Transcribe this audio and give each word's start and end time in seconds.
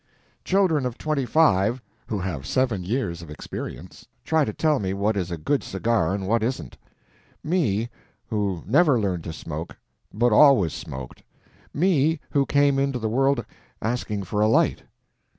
Children 0.43 0.87
of 0.87 0.97
twenty 0.97 1.27
five, 1.27 1.79
who 2.07 2.17
have 2.17 2.47
seven 2.47 2.83
years 2.83 3.21
of 3.21 3.29
experience, 3.29 4.07
try 4.25 4.43
to 4.45 4.51
tell 4.51 4.79
me 4.79 4.95
what 4.95 5.15
is 5.15 5.29
a 5.29 5.37
good 5.37 5.61
cigar 5.61 6.15
and 6.15 6.27
what 6.27 6.41
isn't. 6.41 6.75
Me, 7.43 7.87
who 8.29 8.63
never 8.65 8.99
learned 8.99 9.25
to 9.25 9.31
smoke, 9.31 9.77
but 10.11 10.31
always 10.31 10.73
smoked; 10.73 11.21
me, 11.71 12.19
who 12.31 12.47
came 12.47 12.79
into 12.79 12.97
the 12.97 13.09
world 13.09 13.45
asking 13.79 14.23
for 14.23 14.41
a 14.41 14.47
light. 14.47 14.81